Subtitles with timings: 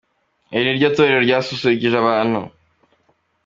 [0.57, 2.41] Iri ni ryo torero ryasusurukije abantu.